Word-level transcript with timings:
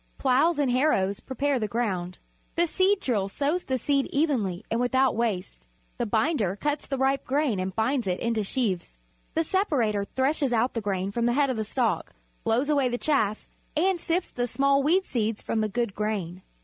Ploughs 0.17 0.57
and 0.57 0.71
harrows 0.71 1.19
prepare 1.19 1.59
the 1.59 1.67
ground. 1.67 2.17
The 2.55 2.65
seed 2.65 3.01
drill 3.01 3.29
sows 3.29 3.65
the 3.65 3.77
seed 3.77 4.07
evenly 4.11 4.65
and 4.71 4.79
without 4.79 5.15
waste. 5.15 5.67
The 5.99 6.07
binder 6.07 6.55
cuts 6.55 6.87
the 6.87 6.97
ripe 6.97 7.23
grain 7.23 7.59
and 7.59 7.75
binds 7.75 8.07
it 8.07 8.19
into 8.19 8.41
sheaves. 8.43 8.97
The 9.35 9.43
separator 9.43 10.05
threshes 10.05 10.53
out 10.53 10.73
the 10.73 10.81
grain 10.81 11.11
from 11.11 11.27
the 11.27 11.33
head 11.33 11.51
of 11.51 11.57
the 11.57 11.63
stalk, 11.63 12.15
blows 12.43 12.67
away 12.71 12.89
the 12.89 12.97
chaff, 12.97 13.47
and 13.77 13.99
sifts 14.01 14.31
the 14.31 14.47
small 14.47 14.81
weed 14.81 15.05
seeds 15.05 15.43
from 15.43 15.61
the 15.61 15.69
good 15.69 15.93
grain. 15.93 16.41